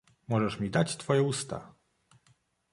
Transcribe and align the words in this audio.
"Możesz 0.27 0.59
mi 0.59 0.69
dać 0.69 0.97
twoje 0.97 1.21
usta!" 1.23 1.73